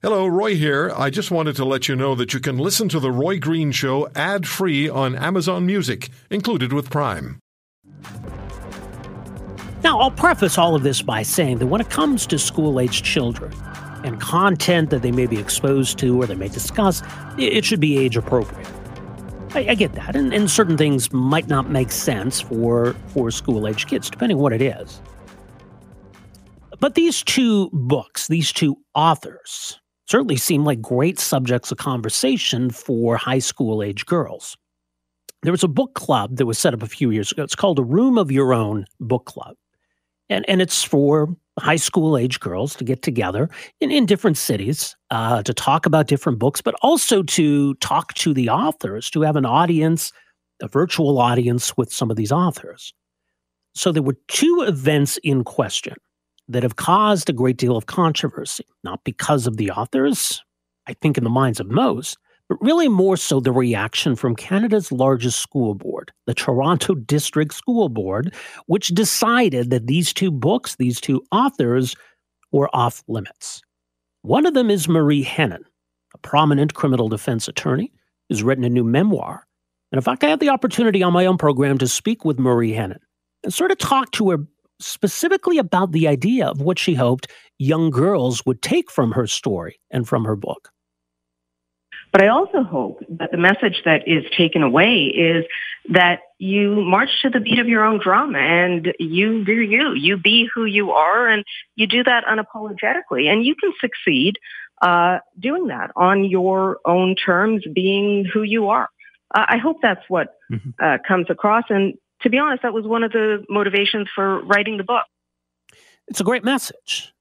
[0.00, 0.92] Hello, Roy here.
[0.96, 3.72] I just wanted to let you know that you can listen to The Roy Green
[3.72, 7.40] Show ad free on Amazon Music, included with Prime.
[9.82, 13.04] Now, I'll preface all of this by saying that when it comes to school aged
[13.04, 13.52] children
[14.04, 17.02] and content that they may be exposed to or they may discuss,
[17.36, 18.70] it should be age appropriate.
[19.50, 23.66] I, I, get that, and, and certain things might not make sense for, for school
[23.66, 25.02] age kids, depending on what it is.
[26.78, 33.16] But these two books, these two authors, certainly seem like great subjects of conversation for
[33.16, 34.56] high school age girls.
[35.42, 37.44] There was a book club that was set up a few years ago.
[37.44, 39.54] It's called a Room of Your Own Book Club.
[40.30, 43.48] And, and it's for high school age girls to get together
[43.80, 48.34] in, in different cities uh, to talk about different books, but also to talk to
[48.34, 50.12] the authors, to have an audience,
[50.60, 52.92] a virtual audience with some of these authors.
[53.74, 55.94] So there were two events in question
[56.48, 60.42] that have caused a great deal of controversy, not because of the authors,
[60.86, 62.16] I think in the minds of most,
[62.48, 67.88] but really more so the reaction from Canada's largest school board, the Toronto District School
[67.90, 68.34] Board,
[68.66, 71.94] which decided that these two books, these two authors,
[72.50, 73.60] were off limits.
[74.22, 75.64] One of them is Marie Henein,
[76.14, 77.92] a prominent criminal defense attorney
[78.28, 79.46] who's written a new memoir.
[79.92, 82.72] And in fact, I had the opportunity on my own program to speak with Marie
[82.72, 83.00] Henein
[83.44, 84.38] and sort of talk to her
[84.80, 89.80] specifically about the idea of what she hoped young girls would take from her story
[89.90, 90.70] and from her book.
[92.12, 95.44] But I also hope that the message that is taken away is
[95.90, 99.92] that you march to the beat of your own drum and you do you.
[99.94, 101.44] You be who you are and
[101.76, 103.26] you do that unapologetically.
[103.30, 104.38] And you can succeed
[104.80, 108.88] uh, doing that on your own terms, being who you are.
[109.34, 110.70] Uh, I hope that's what mm-hmm.
[110.82, 111.64] uh, comes across.
[111.68, 115.04] And to be honest, that was one of the motivations for writing the book.
[116.08, 117.12] It's a great message.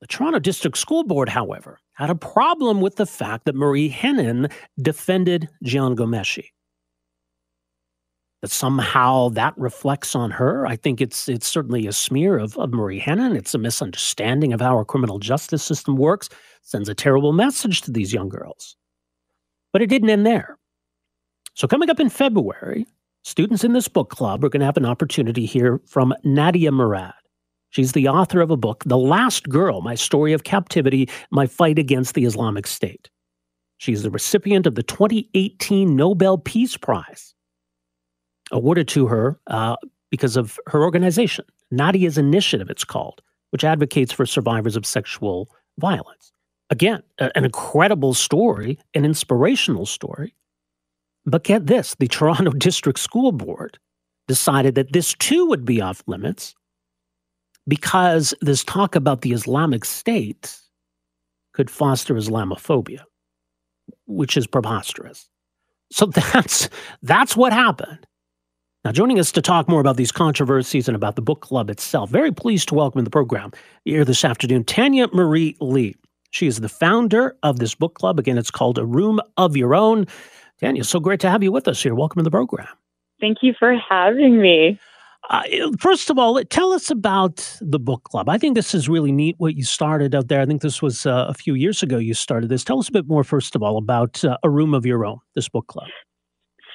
[0.00, 4.50] The Toronto District School Board, however, had a problem with the fact that Marie Henein
[4.80, 6.46] defended Jian Ghomeshi.
[8.42, 10.66] That somehow that reflects on her.
[10.66, 13.34] I think it's it's certainly a smear of, of Marie Henein.
[13.34, 16.28] It's a misunderstanding of how our criminal justice system works.
[16.60, 18.76] Sends a terrible message to these young girls.
[19.72, 20.58] But it didn't end there.
[21.54, 22.86] So coming up in February,
[23.26, 27.14] Students in this book club are going to have an opportunity hear from Nadia Murad.
[27.70, 31.78] She's the author of a book, The Last Girl My Story of Captivity, My Fight
[31.78, 33.08] Against the Islamic State.
[33.78, 37.34] She's the recipient of the 2018 Nobel Peace Prize,
[38.52, 39.76] awarded to her uh,
[40.10, 45.48] because of her organization, Nadia's Initiative, it's called, which advocates for survivors of sexual
[45.78, 46.30] violence.
[46.68, 50.34] Again, a, an incredible story, an inspirational story
[51.26, 53.78] but get this the Toronto District School Board
[54.28, 56.54] decided that this too would be off limits
[57.66, 60.58] because this talk about the Islamic State
[61.52, 63.02] could foster Islamophobia,
[64.06, 65.28] which is preposterous.
[65.90, 66.68] So that's
[67.02, 68.06] that's what happened.
[68.84, 72.10] Now, joining us to talk more about these controversies and about the book club itself,
[72.10, 73.50] very pleased to welcome in the program
[73.86, 75.94] here this afternoon, Tanya Marie Lee.
[76.32, 78.18] She is the founder of this book club.
[78.18, 80.06] Again, it's called A Room of Your Own.
[80.64, 81.94] Tanya, so great to have you with us here.
[81.94, 82.66] Welcome to the program.
[83.20, 84.80] Thank you for having me.
[85.28, 85.42] Uh,
[85.78, 88.30] first of all, tell us about the book club.
[88.30, 90.40] I think this is really neat what you started out there.
[90.40, 92.64] I think this was uh, a few years ago you started this.
[92.64, 95.18] Tell us a bit more, first of all, about uh, A Room of Your Own,
[95.34, 95.86] this book club.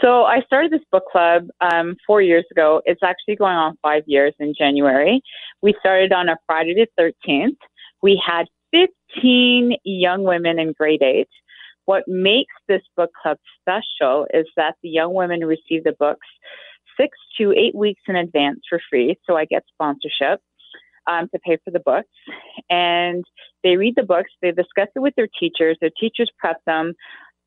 [0.00, 2.82] So I started this book club um, four years ago.
[2.86, 5.22] It's actually going on five years in January.
[5.62, 7.56] We started on a Friday the 13th.
[8.02, 11.28] We had 15 young women in grade eight
[11.86, 16.26] what makes this book club special is that the young women receive the books
[17.00, 19.16] six to eight weeks in advance for free.
[19.26, 20.40] So I get sponsorship
[21.06, 22.08] um, to pay for the books.
[22.68, 23.24] And
[23.62, 26.94] they read the books, they discuss it with their teachers, their teachers prep them.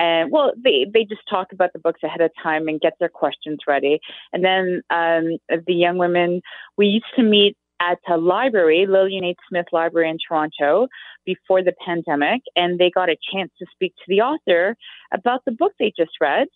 [0.00, 3.08] And well, they, they just talk about the books ahead of time and get their
[3.08, 3.98] questions ready.
[4.32, 6.40] And then um, the young women,
[6.76, 9.36] we used to meet at a library, Lillian H.
[9.48, 10.88] Smith Library in Toronto,
[11.24, 14.76] before the pandemic, and they got a chance to speak to the author
[15.12, 16.48] about the book they just read.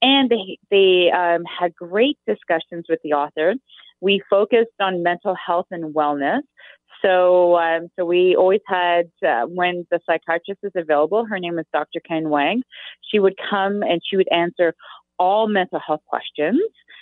[0.00, 3.54] And they they um, had great discussions with the author.
[4.00, 6.40] We focused on mental health and wellness.
[7.04, 11.24] So, um, so we always had uh, when the psychiatrist was available.
[11.24, 12.00] Her name was Dr.
[12.06, 12.62] Ken Wang.
[13.10, 14.74] She would come and she would answer
[15.18, 16.60] all mental health questions.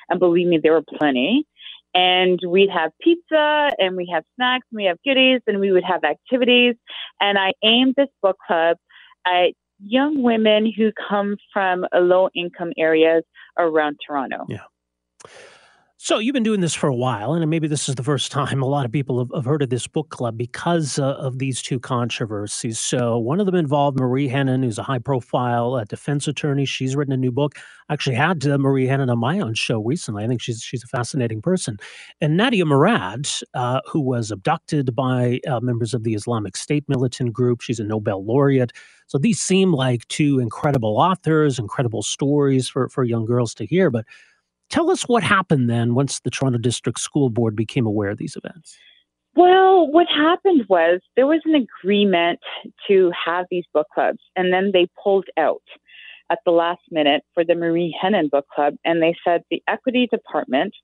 [0.09, 1.47] And believe me, there were plenty
[1.95, 5.85] and we'd have pizza and we have snacks and we have goodies and we would
[5.85, 6.77] have activities.
[7.21, 8.77] And I aimed this book club
[9.27, 9.53] at
[9.83, 13.25] young women who come from low income areas
[13.59, 14.47] around Toronto.
[14.49, 14.59] Yeah.
[16.03, 18.63] So you've been doing this for a while, and maybe this is the first time
[18.63, 21.61] a lot of people have, have heard of this book club because uh, of these
[21.61, 22.81] two controversies.
[22.81, 26.65] So one of them involved Marie Henein, who's a high-profile uh, defense attorney.
[26.65, 27.57] She's written a new book.
[27.91, 30.25] I actually had uh, Marie Henein on my own show recently.
[30.25, 31.77] I think she's she's a fascinating person.
[32.23, 37.35] And Nadia Murad, uh, who was abducted by uh, members of the Islamic State militant
[37.35, 37.61] group.
[37.61, 38.73] She's a Nobel laureate.
[39.07, 43.91] So these seem like two incredible authors, incredible stories for for young girls to hear,
[43.91, 44.07] but
[44.71, 48.37] Tell us what happened then once the Toronto District School Board became aware of these
[48.37, 48.77] events.
[49.37, 52.41] Well, what happened was there was an agreement
[52.89, 55.63] to have these book clubs, and then they pulled out
[56.31, 60.09] at the last minute for the Marie Henein Book Club, and they said the equity
[60.11, 60.75] department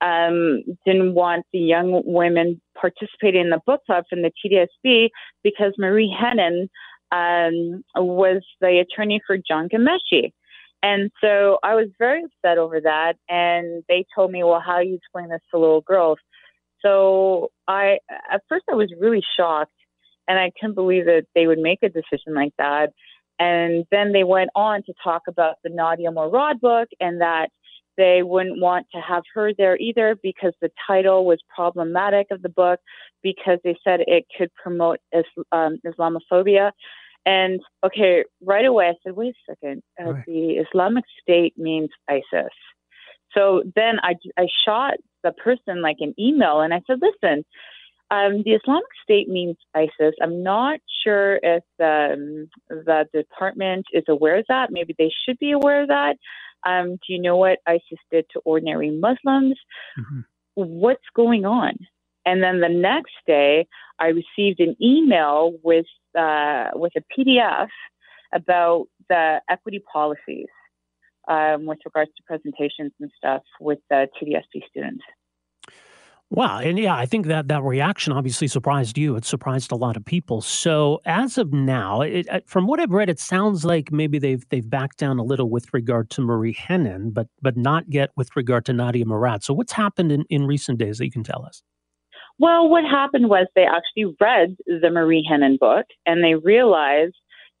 [0.00, 5.08] um, didn't want the young women participating in the book club from the TDSB
[5.42, 6.68] because Marie Henein
[7.12, 10.32] um, was the attorney for John Ghomeshi.
[10.84, 13.14] And so I was very upset over that.
[13.26, 16.18] And they told me, well, how do you explain this to little girls?
[16.82, 18.00] So I,
[18.30, 19.72] at first, I was really shocked
[20.28, 22.90] and I couldn't believe that they would make a decision like that.
[23.38, 27.48] And then they went on to talk about the Nadia Murad book and that
[27.96, 32.50] they wouldn't want to have her there either because the title was problematic of the
[32.50, 32.80] book
[33.22, 36.72] because they said it could promote is, um, Islamophobia.
[37.26, 40.24] And okay, right away I said, wait a second, uh, right.
[40.26, 42.52] the Islamic State means ISIS.
[43.32, 47.44] So then I, I shot the person like an email and I said, listen,
[48.10, 50.14] um, the Islamic State means ISIS.
[50.22, 54.70] I'm not sure if um, the department is aware of that.
[54.70, 56.16] Maybe they should be aware of that.
[56.66, 59.58] Um, do you know what ISIS did to ordinary Muslims?
[59.98, 60.20] Mm-hmm.
[60.54, 61.74] What's going on?
[62.26, 63.66] And then the next day,
[63.98, 65.86] I received an email with
[66.18, 67.68] uh, with a PDF
[68.32, 70.48] about the equity policies
[71.28, 75.04] um, with regards to presentations and stuff with the TDSB students.
[76.30, 79.14] Wow, and yeah, I think that that reaction obviously surprised you.
[79.14, 80.40] It surprised a lot of people.
[80.40, 84.68] So, as of now, it, from what I've read, it sounds like maybe they've they've
[84.68, 88.64] backed down a little with regard to Marie Henein, but but not yet with regard
[88.64, 89.44] to Nadia Murad.
[89.44, 91.62] So, what's happened in, in recent days that you can tell us?
[92.38, 97.14] Well, what happened was they actually read the Marie Henein book and they realized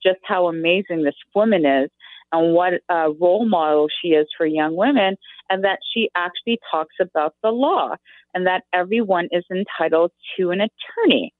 [0.04, 1.90] just how amazing this woman is
[2.32, 5.16] and what a role model she is for young women,
[5.48, 7.94] and that she actually talks about the law
[8.34, 11.32] and that everyone is entitled to an attorney,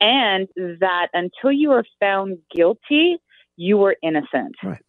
[0.00, 3.18] and that until you are found guilty,
[3.56, 4.56] you are innocent.
[4.64, 4.82] Right.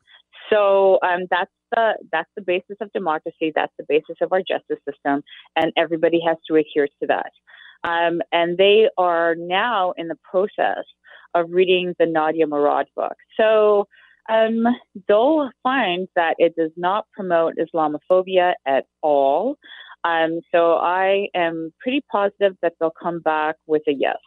[0.50, 3.52] So um, that's the that's the basis of democracy.
[3.54, 5.22] That's the basis of our justice system,
[5.56, 7.32] and everybody has to adhere to that.
[7.84, 10.86] Um, and they are now in the process
[11.34, 13.16] of reading the Nadia Murad book.
[13.38, 13.88] So
[14.30, 14.66] um,
[15.08, 19.58] they'll find that it does not promote Islamophobia at all.
[20.04, 24.18] Um, so I am pretty positive that they'll come back with a yes.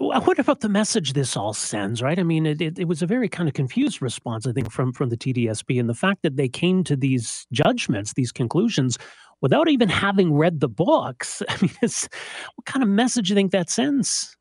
[0.00, 2.20] Wonder about the message this all sends, right?
[2.20, 4.92] I mean, it, it, it, was a very kind of confused response, I think, from
[4.92, 8.96] from the TDSB, and the fact that they came to these judgments, these conclusions,
[9.40, 11.42] without even having read the books.
[11.48, 14.36] I mean, what kind of message do you think that sends?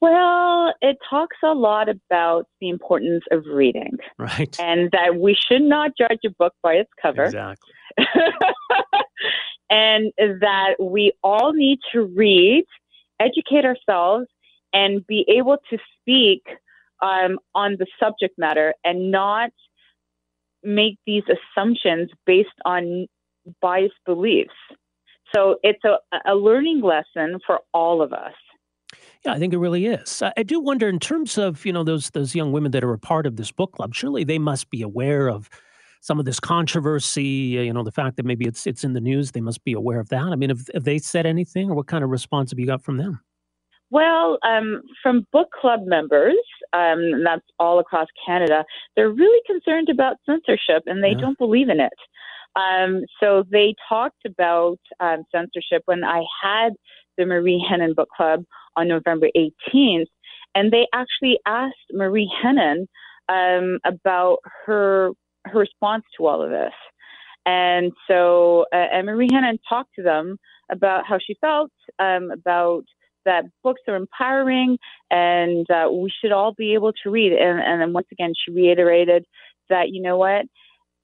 [0.00, 3.92] Well, it talks a lot about the importance of reading.
[4.18, 4.54] Right.
[4.60, 7.24] And that we should not judge a book by its cover.
[7.24, 7.72] Exactly.
[9.70, 12.66] and that we all need to read,
[13.18, 14.26] educate ourselves,
[14.74, 16.42] and be able to speak
[17.00, 19.50] um, on the subject matter and not
[20.62, 23.06] make these assumptions based on
[23.60, 24.54] biased beliefs.
[25.34, 25.96] So it's a,
[26.30, 28.34] a learning lesson for all of us.
[29.24, 30.22] Yeah, I think it really is.
[30.36, 32.98] I do wonder, in terms of you know those those young women that are a
[32.98, 35.48] part of this book club, surely they must be aware of
[36.00, 37.22] some of this controversy.
[37.22, 39.98] You know, the fact that maybe it's it's in the news, they must be aware
[39.98, 40.22] of that.
[40.22, 42.82] I mean, have, have they said anything, or what kind of response have you got
[42.82, 43.20] from them?
[43.90, 46.36] Well, um, from book club members,
[46.72, 48.64] um, that's all across Canada,
[48.96, 51.20] they're really concerned about censorship and they yeah.
[51.20, 51.92] don't believe in it.
[52.56, 56.72] Um, so they talked about um, censorship when I had
[57.16, 58.44] the Marie Henein Book Club
[58.76, 60.06] on November 18th,
[60.54, 62.86] and they actually asked Marie Henein
[63.28, 65.10] um, about her
[65.46, 66.72] her response to all of this.
[67.46, 70.38] And so, uh, and Marie Henein talked to them
[70.70, 72.84] about how she felt, um, about
[73.24, 74.78] that books are empowering
[75.10, 77.32] and uh, we should all be able to read.
[77.32, 79.24] And, and then once again, she reiterated
[79.70, 80.44] that, you know what,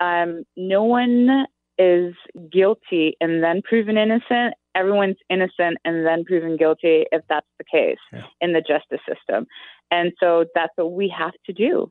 [0.01, 1.47] um, no one
[1.79, 2.15] is
[2.53, 4.55] guilty and then proven innocent.
[4.75, 8.23] Everyone's innocent and then proven guilty if that's the case yeah.
[8.41, 9.47] in the justice system.
[9.91, 11.91] And so that's what we have to do.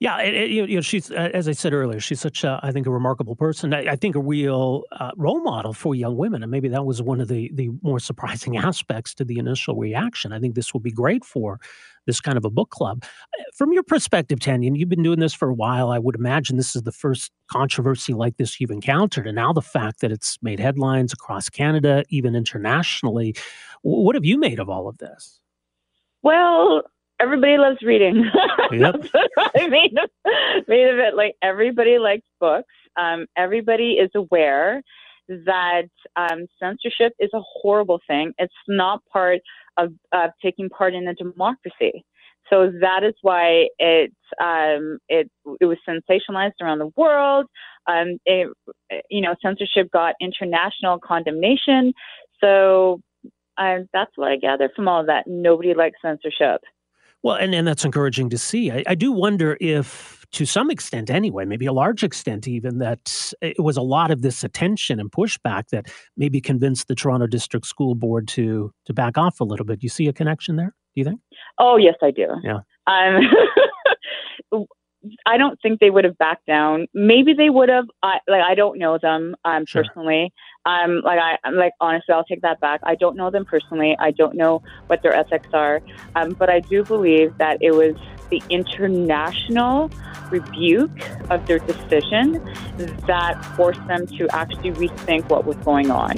[0.00, 2.86] Yeah, it, it, you know, she's as I said earlier, she's such a, I think
[2.86, 3.74] a remarkable person.
[3.74, 7.02] I, I think a real uh, role model for young women, and maybe that was
[7.02, 10.32] one of the the more surprising aspects to the initial reaction.
[10.32, 11.58] I think this will be great for
[12.06, 13.02] this kind of a book club.
[13.56, 15.90] From your perspective, Tanya, you've been doing this for a while.
[15.90, 19.60] I would imagine this is the first controversy like this you've encountered, and now the
[19.60, 23.34] fact that it's made headlines across Canada, even internationally.
[23.82, 25.40] What have you made of all of this?
[26.22, 26.84] Well,
[27.20, 28.24] everybody loves reading.
[28.70, 29.06] Yep.
[29.38, 29.94] I made
[30.68, 31.16] made of it.
[31.16, 32.68] Like everybody likes books.
[32.96, 34.82] Um, everybody is aware
[35.28, 38.34] that um, censorship is a horrible thing.
[38.36, 39.40] It's not part
[39.78, 42.04] of, of taking part in a democracy.
[42.50, 47.46] So that is why it um, it it was sensationalized around the world.
[47.86, 48.48] Um, it,
[49.10, 51.92] you know, censorship got international condemnation.
[52.40, 53.00] So
[53.58, 55.24] um, that's what I gather from all of that.
[55.26, 56.60] Nobody likes censorship.
[57.22, 58.70] Well, and, and that's encouraging to see.
[58.70, 63.32] I, I do wonder if, to some extent anyway, maybe a large extent even, that
[63.42, 67.66] it was a lot of this attention and pushback that maybe convinced the Toronto District
[67.66, 69.80] School Board to to back off a little bit.
[69.80, 70.74] Do you see a connection there?
[70.94, 71.20] Do you think?
[71.58, 72.26] Oh yes, I do.
[72.42, 72.58] Yeah.
[72.86, 73.20] Um,
[75.26, 76.86] I don't think they would have backed down.
[76.94, 77.86] Maybe they would have.
[78.02, 79.84] I like I don't know them um, Sure.
[79.84, 80.32] personally.
[80.66, 82.80] Um, like I I'm like honestly, I'll take that back.
[82.82, 83.96] I don't know them personally.
[83.98, 85.80] I don't know what their ethics are.
[86.16, 87.94] Um, but I do believe that it was
[88.30, 89.90] the international
[90.30, 91.00] rebuke
[91.30, 92.32] of their decision
[93.06, 96.16] that forced them to actually rethink what was going on.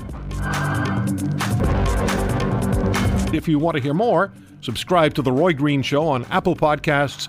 [3.33, 7.29] If you want to hear more, subscribe to The Roy Green Show on Apple Podcasts,